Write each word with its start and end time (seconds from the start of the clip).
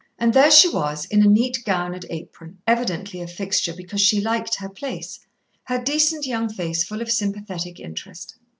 And 0.17 0.33
there 0.33 0.49
she 0.49 0.67
was, 0.67 1.05
in 1.05 1.21
a 1.21 1.27
neat 1.27 1.59
gown 1.63 1.93
and 1.93 2.03
apron, 2.09 2.57
evidently 2.65 3.21
a 3.21 3.27
fixture 3.27 3.71
because 3.75 4.01
she 4.01 4.19
liked 4.19 4.55
her 4.55 4.67
place, 4.67 5.19
her 5.65 5.77
decent 5.77 6.25
young 6.25 6.49
face 6.49 6.83
full 6.83 7.03
of 7.03 7.11
sympathetic 7.11 7.79
interest. 7.79 8.35